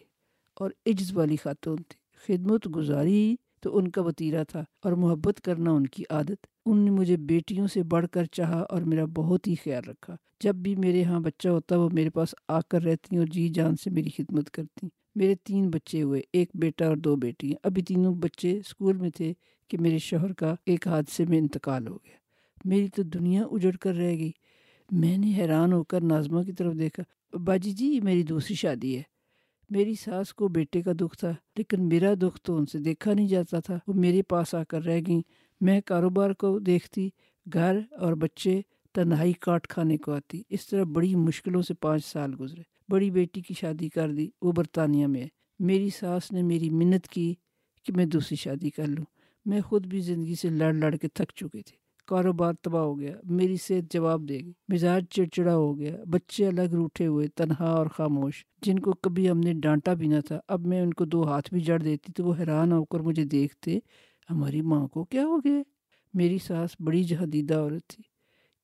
اور 0.54 0.72
عجز 0.86 1.18
والی 1.18 1.36
خاتون 1.36 1.76
تھی۔ 1.76 2.00
خدمت 2.28 2.76
گزاری 2.76 3.36
تو 3.62 3.78
ان 3.78 3.92
کا 3.92 4.02
وطیرہ 4.02 4.44
تھا 4.44 4.64
اور 4.84 4.92
محبت 4.92 5.42
کرنا 5.42 5.72
ان 5.72 5.88
کی 5.88 6.04
عادت۔ 6.10 6.59
ان 6.70 6.86
نے 6.86 6.92
مجھے 6.92 7.18
بیٹیوں 7.18 7.68
سے 7.68 7.84
بڑھ 7.84 8.08
کر 8.08 8.26
چاہا 8.26 8.60
اور 8.60 8.82
میرا 8.82 9.06
بہت 9.06 9.48
ہی 9.48 9.56
خیال 9.64 9.90
رکھا۔ 9.90 10.16
جب 10.44 10.56
بھی 10.56 10.76
میرے 10.76 11.04
ہاں 11.04 11.20
بچہ 11.20 11.50
ہوتا، 11.50 11.78
وہ 11.78 11.90
میرے 11.94 12.10
پاس 12.10 12.36
آ 12.48 12.60
کر 12.62 12.84
رہتی 12.84 13.18
اور 13.18 13.26
جی 13.26 13.50
جان 13.50 13.76
سے 13.76 13.90
میری 13.90 14.10
خدمت 14.10 14.52
کرتی۔ 14.52 14.88
میرے 15.16 15.36
تین 15.44 15.70
بچے 15.70 16.02
ہوئے، 16.02 16.22
ایک 16.34 16.50
بیٹا 16.54 16.88
اور 16.88 16.98
دو 16.98 17.16
بیٹی 17.16 17.54
ابھی 17.64 17.82
تینوں 17.82 18.16
بچے 18.16 18.58
اسکول 18.58 18.98
میں 18.98 19.10
تھے 19.10 19.34
کہ 19.68 19.78
میرے 19.78 19.98
شوہر 19.98 20.34
کا 20.34 20.56
ایک 20.66 20.88
حادثے 20.88 21.26
میں 21.26 21.38
انتقال 21.38 21.88
ہو 21.88 21.96
گیا۔ 21.96 22.18
میری 22.66 22.88
تو 22.88 23.04
دنیا 23.04 23.44
اجڑ 23.52 23.72
کر 23.72 23.96
رہ 23.96 24.16
گئی۔ 24.16 24.32
میں 24.92 25.18
نے 25.18 25.34
حیران 25.38 25.74
ہو 25.74 25.84
کر 25.84 26.02
نازمہ 26.02 26.44
کی 26.44 26.52
طرف 26.52 26.74
دیکھا 26.74 27.04
باجی 27.38 27.72
جی 27.72 27.86
یہ 27.86 28.02
میری 28.02 28.24
دوسری 28.24 28.56
شادی 28.56 28.98
ہے۔ 28.98 29.04
میری 29.70 29.94
ساس 29.96 30.34
کو 30.34 30.48
بیٹے 30.48 30.82
کا 30.82 30.92
دکھ 31.00 31.18
تھا، 31.18 31.32
لیکن 31.58 31.88
میرا 31.88 32.14
دکھ 32.22 32.40
تو 32.44 32.58
ان 32.58 32.66
سے 32.66 32.80
دیکھا 32.80 33.14
نہیں 33.14 33.28
جاتا 33.28 33.60
تھا۔ 33.60 33.80
وہ 33.88 33.94
میرے 33.94 34.22
پاس 34.22 34.56
آ 34.56 34.64
کر 34.64 34.86
رہ 34.86 35.00
گئیں۔ 35.08 35.22
میں 35.62 35.82
کاروبار 35.86 36.32
کو 36.32 36.60
دیکھتی، 36.60 37.10
گھر 37.54 37.80
اور 37.92 38.14
بچے 38.14 38.62
تنہائی 38.94 39.34
کاٹ 39.34 39.68
کھانے 39.68 39.98
کو 39.98 40.12
آتی۔ 40.12 40.42
اس 40.50 40.68
طرح 40.68 40.84
بڑی 40.84 41.16
مشکلوں 41.16 41.62
سے 41.62 41.74
پانچ 41.74 42.06
سال 42.06 42.32
گزرے۔ 42.40 42.62
بڑی 42.90 43.12
بیٹی 43.12 43.42
کی 43.42 43.54
شادی 43.54 43.90
کر 43.90 44.12
دی، 44.12 44.30
وہ 44.42 44.52
برطانیہ 44.52 45.08
میں 45.08 45.28
میری 45.60 45.90
ساس 45.90 46.32
نے 46.32 46.42
میری 46.42 46.70
منت 46.70 47.08
کی 47.08 47.34
کہ 47.84 47.94
میں 47.96 48.06
دوسری 48.06 48.36
شادی 48.36 48.70
کر 48.70 48.88
لوں۔ 48.88 49.06
میں 49.46 49.62
خود 49.62 49.88
بھی 49.88 50.00
زندگی 50.00 50.36
سے 50.36 50.50
لڑ 50.50 50.74
لڑ 50.74 50.96
کے 50.96 51.08
تھک 51.08 51.32
چکی 51.36 51.62
تھی 51.62 51.78
کاروبار 52.08 52.54
تباہ 52.62 52.82
ہو 52.82 53.00
گیا، 53.00 53.16
میری 53.24 53.58
صحت 53.58 53.94
جواب 53.94 54.30
دے 54.30 54.38
گی۔ 54.40 54.54
مزاج 54.70 55.06
چڑچڑا 55.10 55.56
ہو 55.56 55.80
گیا، 55.80 55.96
بچے 56.08 56.48
الگ 56.48 56.74
روٹے 56.74 57.08
ہوئے، 57.08 57.28
تنہا 57.28 57.66
اور 57.66 57.88
خاموش۔ 57.88 58.46
جن 58.62 58.80
کو 58.80 58.94
کبھی 58.94 59.30
ہم 59.30 59.40
نے 59.40 59.54
ڈانٹا 59.54 59.94
بھی 59.94 60.08
نہ 60.08 60.20
تھا، 60.28 60.40
اب 60.48 60.68
میں 60.68 60.82
ان 60.82 60.94
کو 60.94 61.06
دو 61.06 61.28
ہاتھ 61.28 61.54
بھی 61.54 61.62
جڑ 61.62 61.80
دیتی 61.80 62.12
تو 62.12 62.24
وہ 62.24 62.34
حیران 62.40 62.72
ہو 62.72 62.86
کر 62.86 63.00
مجھے 63.00 63.24
دیکھتے 63.24 63.80
ہماری 64.30 64.62
ماں 64.62 64.88
کو 64.88 65.04
کیا 65.04 65.26
ہو 65.26 65.38
گیا 65.38 65.62
میری 66.14 66.38
ساس 66.38 66.70
بڑی 66.80 67.04
جہدیدہ 67.04 67.54
عورت 67.54 67.88
تھی۔ 67.88 68.04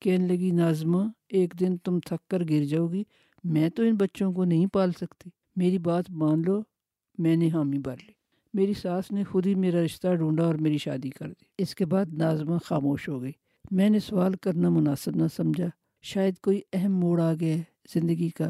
کہنے 0.02 0.28
لگی 0.28 0.52
نازمہ 0.52 1.02
ایک 1.30 1.54
دن 1.60 1.78
تم 1.78 2.00
تھک 2.00 2.30
کر 2.30 2.44
گر 2.50 2.64
جاؤ 2.64 2.88
گی، 2.88 3.04
میں 3.44 3.70
تو 3.70 3.84
ان 3.84 3.96
بچوں 3.96 4.34
کو 4.34 4.46
نہیں 4.46 4.68
پال 4.68 4.92
سکتی۔ 4.92 5.30
میری 5.56 5.78
بات 5.78 6.06
مان 6.10 6.42
لو، 6.46 6.62
میں 7.18 7.36
نے 7.36 7.50
حامی 7.50 7.80
بھر 7.80 7.96
لی۔ 8.08 8.14
میری 8.54 8.74
ساس 8.74 9.12
نے 9.12 9.24
خود 9.24 9.48
ہی 9.48 9.56
میرا 9.56 9.86
رشتہ 9.86 10.16
ڈھونڈا 10.16 10.44
اور 10.44 10.56
میری 10.56 10.78
شادی 10.78 11.10
کر 11.10 11.28
دی۔ 11.28 11.46
اس 11.58 11.76
کے 11.76 11.86
بعد 11.86 12.06
نازمہ 12.14 12.58
خاموش 12.66 13.10
ہو 13.10 13.22
گئی۔ 13.22 13.32
میں 13.72 13.90
نے 13.90 14.00
سوال 14.00 14.34
کرنا 14.34 14.70
مناسب 14.70 15.16
نہ 15.16 15.24
سمجھا۔ 15.36 15.68
شاید 16.02 16.36
کوئی 16.44 16.62
اہم 16.74 17.00
موڑ 17.00 17.22
آ 17.22 17.34
گیا 17.40 17.56
زندگی 17.94 18.30
کا، 18.30 18.50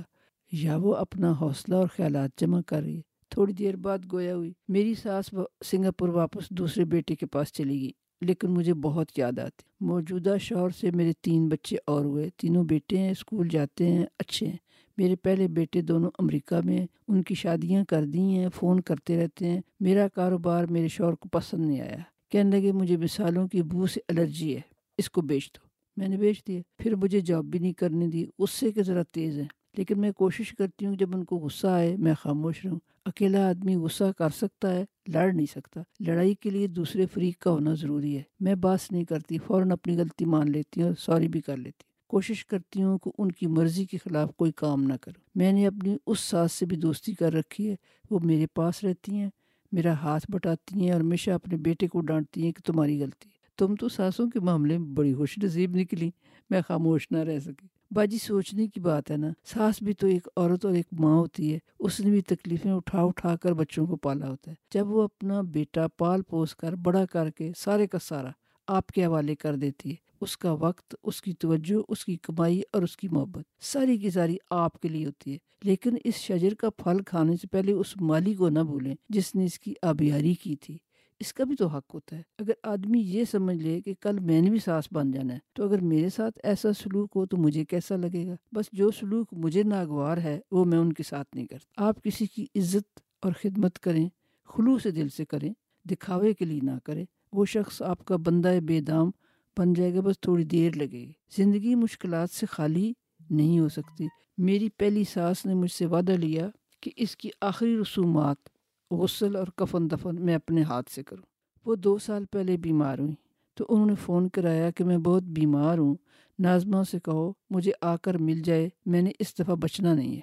یا 0.51 0.75
وہ 0.75 0.95
اپنا 0.95 1.33
حوصلہ 1.41 1.75
اور 1.75 1.87
خیالات 1.87 2.29
جمع 2.41 2.61
کر 2.67 2.81
رہی 2.81 2.97
ہے؟ 2.97 3.14
تھوڑی 3.35 3.53
دیر 3.53 3.75
بعد 3.75 3.97
گویا 4.11 4.35
ہوئی، 4.35 4.53
میری 4.67 4.93
ساس 4.93 5.33
سنگاپور 5.65 6.09
واپس 6.09 6.49
دوسرے 6.49 6.85
بیٹے 6.85 7.15
کے 7.15 7.25
پاس 7.25 7.53
چلی 7.53 7.81
گئی، 7.81 7.91
لیکن 8.21 8.47
مجھے 8.47 8.73
بہت 8.73 9.19
یاد 9.19 9.39
آتی۔ 9.39 9.63
موجودہ 9.79 10.35
شوہر 10.41 10.69
سے 10.69 10.91
میرے 10.91 11.11
تین 11.21 11.49
بچے 11.49 11.75
اور 11.87 12.05
ہوئے، 12.05 12.29
تینوں 12.37 12.63
بیٹے 12.63 12.97
ہیں، 12.97 13.11
اسکول 13.11 13.47
جاتے 13.47 13.91
ہیں، 13.91 14.05
اچھے 14.19 14.47
ہیں۔ 14.47 14.57
میرے 14.97 15.15
پہلے 15.15 15.47
بیٹے 15.47 15.81
دونوں 15.81 16.11
امریکہ 16.19 16.55
میں 16.65 16.87
ان 17.07 17.23
کی 17.23 17.35
شادیاں 17.35 17.85
کر 17.85 18.05
دی 18.05 18.19
ہیں، 18.19 18.49
فون 18.55 18.79
کرتے 18.79 19.23
رہتے 19.23 19.45
ہیں۔ 19.45 19.61
میرا 19.79 20.07
کاروبار 20.07 20.63
میرے 20.63 20.87
شوہر 20.87 21.13
کو 21.13 21.29
پسند 21.29 21.65
نہیں 21.65 21.81
آیا۔ 21.81 21.97
کہنے 22.31 22.59
لگے، 22.59 22.71
مجھے 22.71 22.97
مثالوں 22.97 23.47
کی 23.47 23.63
بو 23.63 23.87
سے 23.87 23.99
الرجی 24.07 24.55
ہے، 24.55 24.61
اس 24.97 25.09
کو 25.09 25.21
بیچ 25.21 25.51
دو۔ 25.51 25.67
میں 25.97 26.07
نے 26.07 26.17
بیچ 26.17 26.43
دیا، 26.47 26.61
پھر 26.77 26.95
مجھے 26.95 27.19
جاب 27.19 27.45
بھی 27.45 27.59
نہیں 27.59 27.73
کرنے 27.73 28.07
دی 28.07 28.25
اس 28.39 28.51
سے 28.51 28.71
کہ 28.71 28.83
ذرا 28.83 29.03
تیز 29.11 29.39
ہے 29.39 29.45
لیکن 29.77 29.99
میں 29.99 30.11
کوشش 30.11 30.53
کرتی 30.53 30.85
ہوں 30.85 30.95
جب 30.95 31.17
ان 31.17 31.23
کو 31.23 31.37
غصہ 31.37 31.67
آئے 31.67 31.97
میں 31.97 32.13
خاموش 32.13 32.65
رہوں۔ 32.65 32.79
اکیلا 33.05 33.49
آدمی 33.49 33.75
غصہ 33.75 34.03
کر 34.17 34.29
سکتا 34.29 34.75
ہے، 34.75 34.85
لڑ 35.07 35.33
نہیں 35.33 35.45
سکتا۔ 35.45 35.81
لڑائی 35.99 36.35
کے 36.35 36.49
لیے 36.49 36.67
دوسرے 36.67 37.05
فریق 37.13 37.39
کا 37.39 37.51
ہونا 37.51 37.73
ضروری 37.73 38.17
ہے۔ 38.17 38.23
میں 38.39 38.55
باس 38.55 38.91
نہیں 38.91 39.03
کرتی، 39.03 39.37
فوراً 39.37 39.71
اپنی 39.71 39.97
غلطی 39.97 40.25
مان 40.25 40.51
لیتی 40.51 40.81
ہوں 40.81 40.87
اور 40.87 40.95
سوری 40.95 41.27
بھی 41.27 41.41
کر 41.41 41.57
لیتی 41.57 41.83
کوشش 42.07 42.45
کرتی 42.45 42.83
ہوں 42.83 42.97
کہ 42.97 43.11
ان 43.17 43.31
کی 43.31 43.47
مرضی 43.47 43.85
کے 43.85 43.97
خلاف 43.97 44.35
کوئی 44.35 44.51
کام 44.51 44.83
نہ 44.83 44.93
کروں۔ 45.01 45.21
میں 45.35 45.51
نے 45.51 45.67
اپنی 45.67 45.97
اس 46.07 46.19
ساس 46.19 46.51
سے 46.51 46.65
بھی 46.65 46.77
دوستی 46.77 47.13
کر 47.13 47.33
رکھی 47.33 47.69
ہے۔ 47.69 47.75
وہ 48.09 48.19
میرے 48.19 48.45
پاس 48.47 48.83
رہتی 48.83 49.15
ہیں، 49.15 49.29
میرا 49.71 49.93
ہاتھ 49.93 50.31
بٹاتی 50.31 50.81
ہیں 50.81 50.91
اور 50.91 51.01
ہمیشہ 51.01 51.31
اپنے 51.31 51.57
بیٹے 51.57 51.87
کو 51.87 52.01
ڈانٹتی 52.01 52.43
ہیں 52.43 52.51
کہ 52.51 52.71
تمہاری 52.71 53.01
غلطی 53.01 53.29
تم 53.57 53.75
تو 53.75 53.89
ساسوں 53.89 54.29
کے 54.29 54.39
معاملے 54.39 54.77
میں 54.77 54.87
بڑی 54.87 55.13
خوش 55.13 55.37
نصیب 55.43 55.75
نکلی۔ 55.75 56.11
میں 56.49 56.61
خاموش 56.67 57.07
نہ 57.11 57.17
رہ 57.17 57.39
سکی۔ 57.39 57.74
باجی 57.95 58.17
سوچنے 58.17 58.67
کی 58.67 58.79
بات 58.79 59.11
ہے 59.11 59.17
نا، 59.17 59.27
ساس 59.45 59.81
بھی 59.81 59.93
تو 59.93 60.07
ایک 60.07 60.27
عورت 60.37 60.65
اور 60.65 60.73
ایک 60.73 60.85
ماں 60.91 61.15
ہوتی 61.15 61.53
ہے، 61.53 61.59
اس 61.79 61.99
نے 61.99 62.11
بھی 62.11 62.21
تکلیفیں 62.21 62.71
اٹھا 62.71 63.01
اٹھا 63.01 63.35
کر 63.35 63.53
بچوں 63.53 63.87
کو 63.87 63.95
پالا 63.95 64.29
ہوتا 64.29 64.51
ہے۔ 64.51 64.55
جب 64.73 64.87
وہ 64.87 65.03
اپنا 65.03 65.41
بیٹا 65.41 65.87
پال 65.87 66.21
پوس 66.21 66.55
کر، 66.55 66.75
بڑا 66.75 67.05
کر 67.05 67.29
کے 67.29 67.51
سارے 67.57 67.87
کا 67.87 67.97
سارا 67.99 68.29
آپ 68.67 68.87
کے 68.87 69.05
حوالے 69.05 69.35
کر 69.35 69.55
دیتی 69.55 69.89
ہے، 69.89 69.95
اس 70.21 70.37
کا 70.37 70.51
وقت، 70.51 70.95
اس 71.03 71.21
کی 71.21 71.33
توجہ، 71.33 71.83
اس 71.89 72.05
کی 72.05 72.15
کمائی 72.15 72.61
اور 72.73 72.81
اس 72.81 72.97
کی 72.97 73.07
محبت 73.07 73.43
ساری 73.61 73.97
کی 73.97 74.09
ساری 74.09 74.37
آپ 74.49 74.79
کے 74.79 74.87
لیے 74.87 75.05
ہوتی 75.05 75.33
ہے۔ 75.33 75.37
لیکن 75.63 75.97
اس 76.03 76.15
شجر 76.15 76.53
کا 76.53 76.69
پھل 76.69 76.97
کھانے 77.03 77.35
سے 77.35 77.47
پہلے 77.47 77.71
اس 77.71 77.93
مالی 78.01 78.33
کو 78.33 78.49
نہ 78.49 78.59
بھولیں 78.59 78.95
جس 79.09 79.35
نے 79.35 79.45
اس 79.45 79.59
کی 79.59 79.73
آبیاری 79.81 80.33
کی 80.33 80.55
تھی۔ 80.55 80.77
اس 81.19 81.33
کا 81.33 81.43
بھی 81.43 81.55
تو 81.55 81.67
حق 81.67 81.93
ہوتا 81.93 82.15
ہے۔ 82.17 82.21
اگر 82.39 82.51
آدمی 82.63 82.99
یہ 82.99 83.23
سمجھ 83.23 83.57
لے 83.57 83.81
کہ 83.81 83.93
کل 84.01 84.19
میں 84.19 84.41
نے 84.41 84.49
بھی 84.49 84.59
سانس 84.59 84.87
بن 84.91 85.11
جانا 85.11 85.33
ہے، 85.33 85.39
تو 85.53 85.63
اگر 85.63 85.81
میرے 85.81 86.09
ساتھ 86.09 86.39
ایسا 86.43 86.73
سلوک 86.73 87.11
ہو 87.15 87.25
تو 87.25 87.37
مجھے 87.37 87.65
کیسا 87.65 87.95
لگے 87.95 88.27
گا؟ 88.27 88.35
بس 88.51 88.65
جو 88.71 88.91
سلوک 88.91 89.27
مجھے 89.31 89.63
ناگوار 89.63 90.17
ہے، 90.17 90.39
وہ 90.51 90.65
میں 90.65 90.77
ان 90.77 90.93
کے 90.93 91.03
ساتھ 91.03 91.35
نہیں 91.35 91.47
کرتا۔ 91.47 91.85
آپ 91.85 92.03
کسی 92.03 92.25
کی 92.25 92.45
عزت 92.55 92.99
اور 93.21 93.31
خدمت 93.41 93.79
کریں، 93.79 94.09
خلوص 94.45 94.83
دل 94.83 95.09
سے 95.09 95.25
کریں، 95.25 95.53
دکھاوے 95.85 96.33
کے 96.33 96.45
لیے 96.45 96.59
نہ 96.63 96.71
کریں، 96.83 97.05
وہ 97.33 97.45
شخص 97.45 97.81
آپ 97.81 98.05
کا 98.05 98.15
بندہ 98.15 98.59
بے 98.63 98.81
دام 98.81 99.11
بن 99.57 99.73
جائے 99.73 99.93
گا، 99.93 100.01
بس 100.01 100.19
تھوڑی 100.19 100.43
دیر 100.43 100.73
لگے 100.75 100.87
گی۔ 100.87 101.11
زندگی 101.37 101.75
مشکلات 101.75 102.29
سے 102.29 102.45
خالی 102.45 102.93
نہیں 103.29 103.59
ہو 103.59 103.69
سکتی۔ 103.69 104.07
میری 104.37 104.69
پہلی 104.69 105.03
ساس 105.03 105.45
نے 105.45 105.53
مجھ 105.53 105.71
سے 105.71 105.85
وعدہ 105.85 106.11
لیا 106.11 106.49
کہ 106.81 106.91
اس 106.95 107.17
کی 107.17 107.29
آخری 107.41 107.77
رسومات 107.77 108.49
غسل 108.91 109.35
اور 109.35 109.47
کفن 109.55 109.89
دفن 109.91 110.25
میں 110.25 110.35
اپنے 110.35 110.63
ہاتھ 110.63 110.91
سے 110.91 111.03
کروں۔ 111.03 111.23
وہ 111.65 111.75
دو 111.75 111.97
سال 111.97 112.25
پہلے 112.25 112.57
بیمار 112.57 112.99
ہوئی 112.99 113.15
تو 113.53 113.65
انہوں 113.69 113.85
نے 113.85 113.95
فون 113.95 114.29
کرایا 114.29 114.71
کہ 114.71 114.83
میں 114.83 114.97
بہت 114.97 115.23
بیمار 115.23 115.77
ہوں۔ 115.77 115.95
نازمہ 116.39 116.83
سے 116.91 116.99
کہو 116.99 117.33
مجھے 117.49 117.71
آ 117.81 117.95
کر 117.95 118.17
مل 118.17 118.41
جائے 118.41 118.69
میں 118.85 119.01
نے 119.01 119.11
اس 119.19 119.39
دفعہ 119.39 119.55
بچنا 119.55 119.93
نہیں 119.93 120.15
ہے۔ 120.15 120.21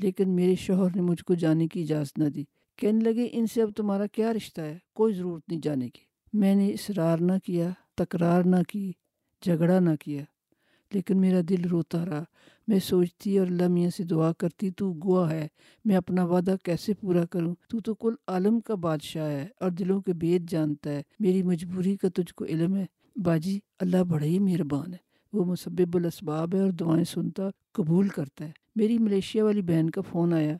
لیکن 0.00 0.30
میرے 0.30 0.54
شوہر 0.54 0.96
نے 0.96 1.02
مجھ 1.02 1.24
کو 1.24 1.34
جانے 1.34 1.68
کی 1.68 1.82
اجازت 1.82 2.18
نہ 2.18 2.24
دی۔ 2.24 2.44
کہنے 2.76 3.04
لگے 3.04 3.28
ان 3.32 3.46
سے 3.46 3.62
اب 3.62 3.70
تمہارا 3.76 4.06
کیا 4.06 4.32
رشتہ 4.32 4.60
ہے؟ 4.60 4.78
کوئی 4.94 5.14
ضرورت 5.14 5.48
نہیں 5.48 5.60
جانے 5.60 5.90
کی۔ 5.90 6.00
میں 6.32 6.54
نے 6.54 6.68
اصرار 6.68 7.18
نہ 7.18 7.32
کیا 7.44 7.70
تکرار 7.96 8.42
نہ 8.42 8.56
کی 8.68 8.92
جھگڑا 9.42 9.78
نہ 9.80 9.90
کیا۔ 10.00 10.22
لیکن 10.94 11.20
میرا 11.20 11.40
دل 11.48 11.64
روتا 11.64 12.04
رہا۔ 12.04 12.24
میں 12.70 12.78
سوچتی 12.78 13.38
اور 13.38 13.46
اللہ 13.46 13.68
میاں 13.68 13.90
سے 13.90 14.04
دعا 14.04 14.32
کرتی، 14.32 14.70
تو 14.70 14.92
گوا 14.92 15.30
ہے، 15.30 15.48
میں 15.84 15.96
اپنا 15.96 16.24
وعدہ 16.24 16.54
کیسے 16.64 16.94
پورا 16.94 17.24
کروں؟ 17.24 17.54
تو 17.68 17.80
تو 17.80 17.94
کل 17.94 18.14
عالم 18.26 18.60
کا 18.60 18.74
بادشاہ 18.74 19.30
ہے 19.30 19.48
اور 19.60 19.70
دلوں 19.70 20.00
کے 20.00 20.12
بید 20.12 20.50
جانتا 20.50 20.90
ہے۔ 20.90 21.02
میری 21.20 21.42
مجبوری 21.42 21.96
کا 21.96 22.08
تجھ 22.14 22.34
کو 22.34 22.44
علم 22.44 22.76
ہے۔ 22.76 22.86
باجی، 23.16 23.58
اللہ 23.78 24.02
بڑا 24.02 24.24
ہی 24.24 24.38
مہربان 24.38 24.92
ہے۔ 24.92 24.98
وہ 25.32 25.44
مسبب 25.44 25.96
الاسباب 25.96 26.54
ہے 26.54 26.60
اور 26.60 26.70
دعائیں 26.70 27.04
سنتا، 27.04 27.42
قبول 27.72 28.08
کرتا 28.08 28.44
ہے۔ 28.44 28.50
میری 28.76 28.98
ملیشیا 28.98 29.44
والی 29.44 29.62
بہن 29.62 29.90
کا 29.90 30.00
فون 30.00 30.32
آیا 30.32 30.56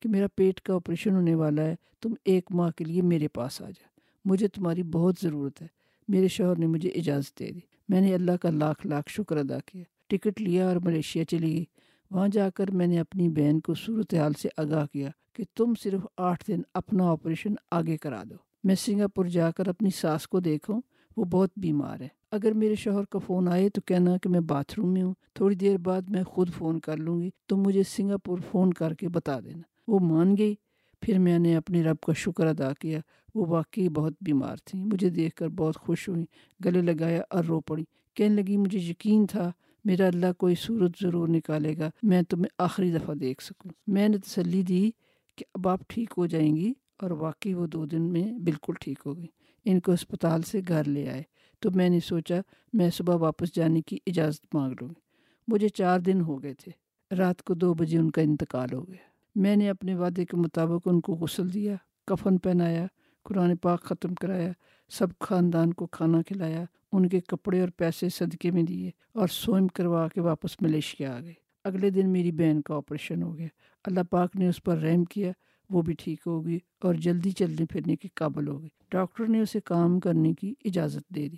کہ 0.00 0.08
میرا 0.08 0.26
پیٹ 0.34 0.60
کا 0.60 0.74
آپریشن 0.74 1.10
ہونے 1.10 1.34
والا 1.34 1.62
ہے، 1.62 1.74
تم 2.00 2.14
ایک 2.24 2.44
ماہ 2.50 2.70
کے 2.70 2.84
لیے 2.84 3.02
میرے 3.02 3.28
پاس 3.28 3.62
آ 3.62 3.70
جا۔ 3.70 4.00
مجھے 4.24 4.48
تمہاری 4.48 4.82
بہت 4.82 5.14
ضرورت 5.22 5.62
ہے۔ 5.62 5.66
میرے 6.08 6.28
شوہر 6.28 6.58
نے 6.58 6.66
مجھے 6.66 6.88
اجازت 6.88 7.38
دے 7.38 7.50
دی۔ 7.50 7.60
میں 7.88 8.00
نے 8.00 8.14
اللہ 8.14 8.32
کا 8.42 8.50
لاکھ 8.50 8.86
لاکھ 8.86 9.10
شکر 9.10 9.36
ادا 9.36 9.58
کیا۔ 9.66 9.84
ٹکٹ 10.10 10.40
لیا 10.40 10.68
اور 10.68 10.76
ملیشیا 10.76 11.24
چلی 11.24 11.52
گئی۔ 11.52 11.64
وہاں 12.10 12.28
جا 12.28 12.50
کر 12.50 12.70
میں 12.70 12.86
نے 12.86 13.00
اپنی 13.00 13.28
بہن 13.28 13.60
کو 13.60 13.74
صورتحال 13.74 14.32
سے 14.32 14.48
آگاہ 14.56 14.86
کیا 14.86 15.10
کہ 15.32 15.44
تم 15.56 15.72
صرف 15.82 16.00
آٹھ 16.16 16.44
دن 16.48 16.60
اپنا 16.74 17.10
آپریشن 17.10 17.54
آگے 17.70 17.96
کرا 17.96 18.22
دو۔ 18.30 18.34
میں 18.64 18.74
سنگاپور 18.74 19.24
جا 19.24 19.50
کر 19.50 19.68
اپنی 19.68 19.90
ساس 19.90 20.28
کو 20.28 20.40
دیکھوں، 20.40 20.80
وہ 21.16 21.24
بہت 21.24 21.50
بیمار 21.56 22.00
ہے۔ 22.00 22.08
اگر 22.30 22.52
میرے 22.52 22.74
شوہر 22.74 23.04
کا 23.04 23.18
فون 23.18 23.48
آئے 23.48 23.68
تو 23.68 23.80
کہنا 23.80 24.16
کہ 24.16 24.28
میں 24.28 24.40
باتھ 24.40 24.74
روم 24.76 24.92
میں 24.92 25.02
ہوں، 25.02 25.14
تھوڑی 25.34 25.54
دیر 25.54 25.78
بعد 25.78 26.02
میں 26.08 26.22
خود 26.22 26.50
فون 26.54 26.80
کر 26.80 26.96
لوں 26.96 27.20
گی، 27.20 27.30
تو 27.46 27.56
مجھے 27.56 27.82
سنگاپور 27.82 28.38
فون 28.50 28.72
کر 28.72 28.94
کے 28.94 29.08
بتا 29.08 29.40
دینا۔ 29.40 29.62
وہ 29.88 29.98
مان 29.98 30.36
گئی، 30.36 30.54
پھر 31.00 31.18
میں 31.18 31.38
نے 31.38 31.56
اپنے 31.56 31.82
رب 31.82 32.00
کا 32.00 32.12
شکر 32.12 32.46
ادا 32.46 32.72
کیا۔ 32.72 33.00
وہ 33.34 33.46
واقعی 33.46 33.88
بہت 33.88 34.12
بیمار 34.20 34.56
تھیں۔ 34.64 34.84
مجھے 34.84 35.10
دیکھ 35.10 35.34
کر 35.34 35.48
بہت 35.48 35.76
خوش 35.76 36.08
ہوئی 36.08 36.24
گلے 36.64 36.82
لگایا 36.82 37.22
اور 37.30 37.44
رو 37.44 37.60
پڑی 37.60 37.84
کہنے 38.14 38.42
لگی، 38.42 38.56
مجھے 38.56 38.78
یقین 38.78 39.26
تھا 39.26 39.52
میرا 39.84 40.06
اللہ 40.06 40.32
کوئی 40.38 40.54
صورت 40.54 40.90
ضرور 41.02 41.28
نکالے 41.28 41.78
گا، 41.78 41.90
میں 42.02 42.22
تمہیں 42.22 42.48
آخری 42.58 42.90
دفعہ 42.90 43.14
دیکھ 43.14 43.42
سکوں۔ 43.42 43.70
میں 43.86 44.08
نے 44.08 44.18
تسلی 44.18 44.62
دی 44.62 44.90
کہ 45.36 45.44
اب 45.54 45.68
آپ 45.68 45.80
ٹھیک 45.88 46.14
ہو 46.16 46.26
جائیں 46.26 46.56
گی 46.56 46.72
اور 46.98 47.10
واقعی 47.10 47.54
وہ 47.54 47.66
دو 47.66 47.86
دن 47.86 48.02
میں 48.02 48.32
بالکل 48.32 48.72
ٹھیک 48.80 48.98
ہو 49.06 49.16
گئی۔ 49.16 49.26
ان 49.64 49.80
کو 49.80 49.92
اسپتال 49.92 50.42
سے 50.42 50.60
گھر 50.68 50.84
لے 50.84 51.10
آئے۔ 51.10 51.22
تو 51.58 51.70
میں 51.74 51.88
نے 51.88 52.00
سوچا، 52.00 52.34
میں 52.72 52.90
صبح 52.90 53.14
واپس 53.16 53.54
جانے 53.54 53.82
کی 53.82 53.98
اجازت 54.06 54.54
مانگ 54.54 54.74
لوں۔ 54.80 54.88
گی 54.88 55.00
مجھے 55.48 55.68
چار 55.68 56.00
دن 56.00 56.20
ہو 56.20 56.42
گئے 56.42 56.54
تھے۔ 56.54 56.72
رات 57.14 57.42
کو 57.42 57.54
دو 57.54 57.74
بجے 57.74 57.98
ان 57.98 58.10
کا 58.10 58.22
انتقال 58.22 58.72
ہو 58.72 58.88
گیا۔ 58.88 59.10
میں 59.34 59.56
نے 59.56 59.70
اپنے 59.70 59.94
وعدے 59.94 60.24
کے 60.24 60.36
مطابق 60.36 60.88
ان 60.88 61.00
کو 61.00 61.14
غسل 61.14 61.54
دیا، 61.54 61.74
کفن 62.06 62.38
پہنایا، 62.38 62.86
قرآن 63.24 63.56
پاک 63.56 63.82
ختم 63.82 64.14
کرایا، 64.14 64.52
سب 64.88 65.06
خاندان 65.20 65.72
کو 65.72 65.86
کھانا 65.86 66.22
کھلایا 66.22 66.64
ان 66.92 67.08
کے 67.08 67.20
کپڑے 67.20 67.60
اور 67.60 67.68
پیسے 67.76 68.08
صدقے 68.08 68.50
میں 68.50 68.62
دیے 68.62 68.90
اور 69.12 69.28
سوئم 69.28 69.68
کروا 69.68 70.08
کے 70.08 70.20
واپس 70.20 70.62
ملیشیا 70.62 71.16
آ 71.16 71.20
گئے۔ 71.20 71.32
اگلے 71.64 71.90
دن 71.90 72.08
میری 72.08 72.32
بہن 72.32 72.62
کا 72.62 72.74
آپریشن 72.74 73.22
ہو 73.22 73.38
گیا۔ 73.38 73.46
اللہ 73.84 74.00
پاک 74.10 74.36
نے 74.36 74.48
اس 74.48 74.62
پر 74.62 74.78
رحم 74.78 75.04
کیا، 75.04 75.32
وہ 75.70 75.82
بھی 75.82 75.94
ٹھیک 75.98 76.20
ہو 76.26 76.46
گئی 76.46 76.58
اور 76.80 76.94
جلدی 76.94 77.30
چلنے 77.30 77.66
پھرنے 77.66 77.96
کے 77.96 78.08
قابل 78.14 78.48
ہو 78.48 78.60
گئی۔ 78.60 78.68
ڈاکٹر 78.90 79.26
نے 79.26 79.40
اسے 79.40 79.60
کام 79.64 80.00
کرنے 80.00 80.34
کی 80.34 80.54
اجازت 80.64 81.14
دے 81.14 81.28
دی۔ 81.28 81.36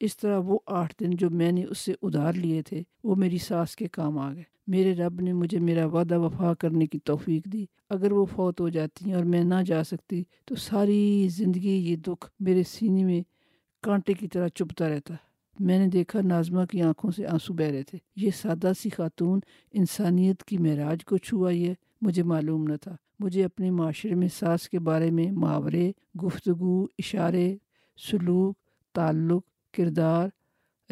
اس 0.00 0.16
طرح 0.16 0.38
وہ 0.38 0.58
آٹھ 0.66 0.94
دن 1.00 1.10
جو 1.10 1.30
میں 1.30 1.52
نے 1.52 1.64
اس 1.64 1.78
سے 1.78 1.92
ادھار 2.02 2.32
لیے 2.32 2.62
تھے، 2.62 2.82
وہ 3.04 3.14
میری 3.14 3.38
ساس 3.38 3.76
کے 3.76 3.88
کام 3.88 4.18
آ 4.18 4.34
گئے۔ 4.34 4.42
میرے 4.66 4.94
رب 4.94 5.20
نے 5.20 5.32
مجھے 5.32 5.58
میرا 5.58 5.86
وعدہ 5.86 6.18
وفا 6.18 6.54
کرنے 6.54 6.86
کی 6.86 6.98
توفیق 6.98 7.44
دی۔ 7.44 7.66
اگر 7.90 8.12
وہ 8.12 8.24
فوت 8.24 8.60
ہو 8.60 8.68
جاتی 8.68 9.12
اور 9.12 9.24
میں 9.24 9.44
نہ 9.44 9.54
جا 9.66 9.84
سکتی 9.84 10.22
تو 10.44 10.54
ساری 10.54 11.28
زندگی 11.30 11.70
یہ 11.70 11.96
دکھ 11.96 12.30
میرے 12.40 12.62
سینے 12.62 13.04
میں 13.04 13.20
کانٹے 13.82 14.14
کی 14.14 14.28
طرح 14.28 14.48
چپتا 14.48 14.88
رہتا۔ 14.88 15.14
میں 15.60 15.78
نے 15.78 15.86
دیکھا 15.86 16.20
نازمہ 16.20 16.64
کی 16.64 16.82
آنکھوں 16.82 17.10
سے 17.10 17.26
آنسو 17.26 17.54
بہ 17.54 17.62
رہے 17.62 17.82
تھے۔ 17.82 17.98
یہ 18.16 18.30
سادہ 18.36 18.72
سی 18.78 18.90
خاتون 18.90 19.40
انسانیت 19.72 20.44
کی 20.44 20.58
معراج 20.58 21.04
کو 21.04 21.16
چھوائی 21.16 21.68
ہے، 21.68 21.74
مجھے 22.00 22.22
معلوم 22.22 22.62
نہ 22.62 22.76
تھا۔ 22.76 22.96
مجھے 23.18 23.44
اپنے 23.44 23.70
معاشرے 23.70 24.14
میں 24.14 24.28
ساس 24.28 24.68
کے 24.68 24.78
بارے 24.78 25.10
میں 25.10 25.32
محاورے، 25.32 25.92
گفتگو، 26.24 26.84
اشارے، 26.84 27.56
سلوک، 28.10 28.58
تعلق، 28.94 29.42
کردار، 29.74 30.28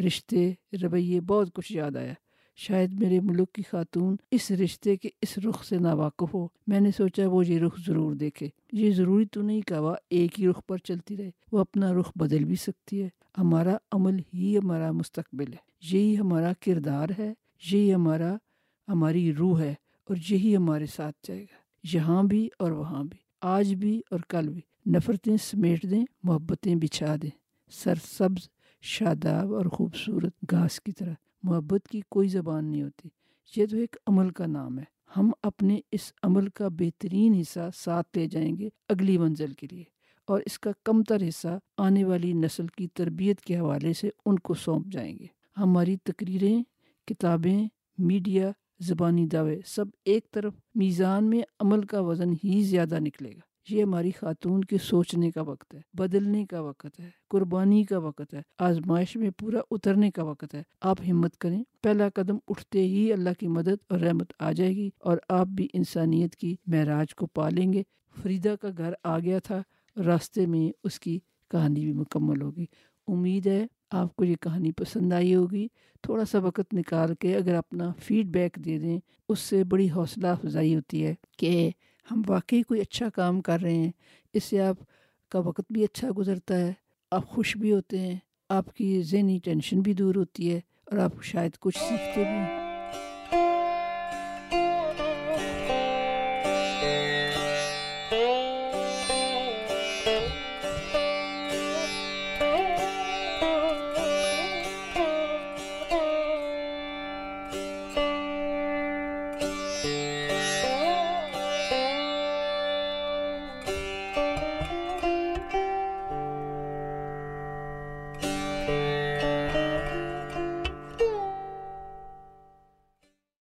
رشتے، 0.07 0.53
رویے 0.83 1.21
بہت 1.21 1.55
کچھ 1.55 1.73
یاد 1.73 1.97
آیا۔ 1.97 2.15
شاید 2.61 3.01
میرے 3.01 3.21
ملک 3.21 3.53
کی 3.53 3.63
خاتون 3.71 4.17
اس 4.31 4.51
رشتے 4.51 4.97
کے 4.97 5.09
اس 5.23 5.39
رخ 5.39 5.65
سے 5.65 5.79
ناواقف 5.79 6.35
ہو۔ 6.35 6.49
میں 6.67 6.81
نے 6.81 6.91
سوچا 6.97 7.29
وہ 7.29 7.47
یہ 7.47 7.59
رخ 7.59 7.81
ضرور 7.87 8.13
دیکھے۔ 8.13 8.49
یہ 8.73 8.91
ضروری 8.91 9.25
تو 9.25 9.43
نہیں 9.43 9.61
کہ 9.61 9.75
وہ 9.75 9.95
ایک 10.11 10.41
ہی 10.41 10.49
رخ 10.49 10.61
پر 10.67 10.79
چلتی 10.79 11.17
رہے، 11.17 11.31
وہ 11.53 11.59
اپنا 11.59 11.93
رخ 11.93 12.13
بدل 12.17 12.45
بھی 12.45 12.57
سکتی 12.57 13.03
ہے۔ 13.03 13.09
ہمارا 13.39 13.77
عمل 13.93 14.21
ہی 14.35 14.59
ہمارا 14.59 14.93
مستقبل 14.93 15.53
ہے۔ 15.53 15.69
یہی 15.93 16.19
ہمارا 16.19 16.53
کردار 16.61 17.09
ہے، 17.19 17.35
یہی 17.73 17.95
ہمارا، 17.95 18.37
ہماری 18.89 19.33
روح 19.33 19.61
ہے 19.61 19.75
اور 20.05 20.17
یہی 20.31 20.57
ہمارے 20.57 20.87
ساتھ 20.87 21.17
جائے 21.27 21.43
گا۔ 21.43 21.57
یہاں 21.93 22.23
بھی 22.23 22.49
اور 22.59 22.71
وہاں 22.71 23.05
بھی۔ 23.05 23.19
آج 23.41 23.75
بھی 23.75 24.03
اور 24.11 24.21
کل 24.29 24.49
بھی۔ 24.49 24.61
نفرتیں 24.91 25.37
سمیٹ 25.37 25.83
دیں، 25.91 26.05
محبتیں 26.23 26.75
بچھا 26.75 27.17
دیں۔ 27.23 27.31
سر 27.71 27.95
سبز 27.95 28.49
شاداب 28.81 29.55
اور 29.55 29.65
خوبصورت 29.65 30.33
گھاس 30.51 30.81
کی 30.81 30.93
طرح۔ 30.93 31.15
محبت 31.43 31.89
کی 31.89 32.01
کوئی 32.11 32.29
زبان 32.29 32.65
نہیں 32.65 32.83
ہوتی۔ 32.83 33.09
یہ 33.57 33.67
تو 33.67 33.77
ایک 33.77 33.97
عمل 34.07 34.31
کا 34.31 34.47
نام 34.47 34.79
ہے۔ 34.79 34.85
ہم 35.17 35.31
اپنے 35.43 35.81
اس 35.93 36.13
عمل 36.23 36.49
کا 36.49 36.69
بہترین 36.69 37.35
حصہ 37.35 37.71
ساتھ 37.77 38.19
لے 38.19 38.27
جائیں 38.27 38.57
گے 38.57 38.69
اگلی 38.89 39.19
منزل 39.19 39.53
کے 39.53 39.67
لیے 39.71 39.85
اور 40.27 40.41
اس 40.47 40.59
کا 40.59 40.71
کم 40.85 41.03
تر 41.03 41.29
حصہ 41.29 41.59
آنے 41.79 42.05
والی 42.05 42.33
نسل 42.33 42.67
کی 42.67 42.89
تربیت 42.89 43.41
کے 43.41 43.59
حوالے 43.59 43.93
سے 43.93 44.11
ان 44.27 44.39
کو 44.39 44.55
سونپ 44.55 44.87
جائیں 44.93 45.19
گے۔ 45.19 45.27
ہماری 45.57 45.97
تقریریں، 45.97 46.63
کتابیں، 47.07 47.69
میڈیا، 47.99 48.51
زبانی 48.81 49.27
دعوے 49.27 49.61
سب 49.67 49.85
ایک 50.05 50.31
طرف 50.31 50.55
میزان 50.75 51.31
میں 51.31 51.43
عمل 51.61 51.83
کا 51.83 52.01
وزن 52.01 52.33
ہی 52.45 52.63
زیادہ 52.63 52.99
نکلے 53.01 53.31
گا۔ 53.31 53.48
یہ 53.71 53.83
ہماری 53.83 54.11
خاتون 54.11 54.65
کے 54.65 54.79
سوچنے 54.79 55.31
کا 55.31 55.43
وقت 55.43 55.75
ہے، 55.75 55.81
بدلنے 55.95 56.47
کا 56.47 56.61
وقت 56.61 57.01
ہے، 57.01 57.11
قربانی 57.29 57.85
کا 57.85 57.99
وقت 57.99 58.35
ہے، 58.35 58.43
آزمائش 58.59 59.17
میں 59.17 59.31
پورا 59.31 59.59
اترنے 59.71 60.11
کا 60.11 60.23
وقت 60.23 60.55
ہے۔ 60.55 60.63
آپ 60.81 60.97
ہمت 61.11 61.39
کریں، 61.39 61.63
پہلا 61.83 62.09
قدم 62.15 62.37
اٹھتے 62.49 62.83
ہی 62.83 63.13
اللہ 63.13 63.31
کی 63.39 63.49
مدد 63.49 63.77
اور 63.89 63.99
رحمت 63.99 64.33
آ 64.39 64.53
جائے 64.53 64.77
گی 64.77 64.91
اور 64.99 65.19
آپ 65.29 65.47
بھی 65.47 65.69
انسانیت 65.73 66.37
کی 66.37 66.57
معراج 66.67 67.15
کو 67.15 67.27
پالیں 67.27 67.73
گے۔ 67.73 67.83
فریدہ 68.23 68.55
کا 68.61 68.69
گھر 68.79 68.93
آ 69.05 69.19
گیا 69.19 69.39
تھا، 69.39 69.63
راستے 69.97 70.47
میں 70.47 70.73
اس 70.85 71.01
کی 71.01 71.19
کہانی 71.51 71.81
بھی 71.81 71.93
مکمل 71.93 72.43
ہوگی۔ 72.43 72.67
امید 73.09 73.47
ہے 73.47 73.67
آپ 73.91 74.17
کو 74.17 74.25
یہ 74.25 74.37
کہانی 74.41 74.73
پسند 74.73 75.13
آئی 75.13 75.35
ہوگی۔ 75.35 75.69
تھوڑا 76.03 76.25
سا 76.25 76.39
وقت 76.39 76.75
نکال 76.75 77.15
کے 77.15 77.37
اگر 77.37 77.55
اپنا 77.55 77.93
فیڈ 77.99 78.27
بیک 78.27 78.57
دے 78.65 78.79
دیں، 78.79 79.01
اس 79.29 79.39
سے 79.39 79.65
بڑی 79.65 79.91
حوصلہ 79.91 80.27
افزائی 80.27 80.77
ہوتی 80.77 81.07
ہے 81.07 81.15
کہ 81.39 81.71
ہم 82.11 82.23
واقعی 82.29 82.63
کوئی 82.63 82.81
اچھا 82.81 83.09
کام 83.09 83.41
کر 83.41 83.61
رہے 83.61 83.75
ہیں، 83.75 83.91
اس 84.33 84.45
سے 84.45 84.61
آپ 84.61 84.77
کا 85.29 85.39
وقت 85.39 85.65
بھی 85.71 85.85
اچھا 85.85 86.09
گزرتا 86.19 86.59
ہے، 86.59 86.73
آپ 87.11 87.29
خوش 87.29 87.57
بھی 87.57 87.73
ہوتے 87.73 87.99
ہیں، 87.99 88.17
آپ 88.49 88.75
کی 88.75 89.03
ذہنی 89.03 89.39
ٹینشن 89.45 89.81
بھی 89.81 89.93
دور 89.93 90.15
ہوتی 90.15 90.55
ہے 90.55 90.61
اور 90.85 90.99
آپ 90.99 91.23
شاید 91.23 91.59
کچھ 91.61 91.79
سیکھتے 91.79 92.25
بھی 92.25 92.31
ہیں۔ 92.31 92.58